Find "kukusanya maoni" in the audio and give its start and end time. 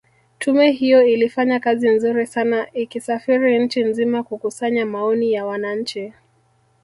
4.23-5.31